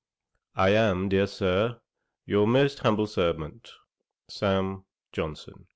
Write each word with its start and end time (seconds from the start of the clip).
'I 0.55 0.69
am, 0.69 1.09
dear 1.09 1.27
Sir, 1.27 1.79
'Your 2.25 2.47
most 2.47 2.79
humble 2.79 3.05
servant, 3.05 3.69
'SAM. 4.29 4.83
JOHNSON.' 5.11 5.67